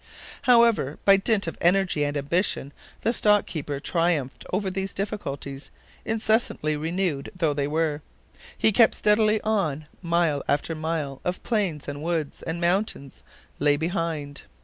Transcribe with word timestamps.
However, 0.49 0.97
by 1.05 1.17
dint 1.17 1.45
of 1.45 1.59
energy 1.61 2.03
and 2.03 2.17
ambition, 2.17 2.73
the 3.01 3.13
stock 3.13 3.45
keeper 3.45 3.79
triumphed 3.79 4.43
over 4.51 4.71
these 4.71 4.95
difficulties, 4.95 5.69
incessantly 6.05 6.75
renewed 6.75 7.31
though 7.35 7.53
they 7.53 7.67
were. 7.67 8.01
He 8.57 8.71
kept 8.71 8.95
steadily 8.95 9.39
on; 9.41 9.85
mile 10.01 10.41
after 10.47 10.73
mile 10.73 11.21
of 11.23 11.43
plains 11.43 11.87
and 11.87 12.01
woods, 12.01 12.41
and 12.41 12.59
mountains, 12.59 13.21
lay 13.59 13.77
behind. 13.77 14.41